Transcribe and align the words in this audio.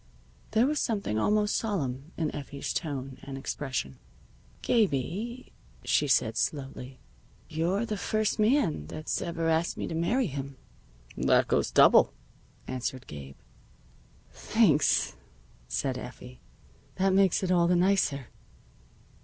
There 0.49 0.65
was 0.65 0.79
something 0.79 1.19
almost 1.19 1.55
solemn 1.55 2.11
in 2.17 2.33
Effie's 2.35 2.73
tone 2.73 3.19
and 3.21 3.37
expression. 3.37 3.99
"Gabie," 4.63 5.51
she 5.85 6.07
said 6.07 6.37
slowly, 6.37 6.97
"you're 7.47 7.85
the 7.85 7.97
first 7.97 8.39
man 8.39 8.87
that's 8.87 9.21
ever 9.21 9.47
asked 9.47 9.77
me 9.77 9.85
to 9.85 9.93
marry 9.93 10.25
him." 10.25 10.57
"That 11.15 11.47
goes 11.47 11.69
double," 11.69 12.13
answered 12.67 13.05
Gabe. 13.05 13.35
"Thanks," 14.31 15.15
said 15.67 15.99
Effie. 15.99 16.41
"That 16.95 17.13
makes 17.13 17.43
it 17.43 17.51
all 17.51 17.67
the 17.67 17.75
nicer." 17.75 18.29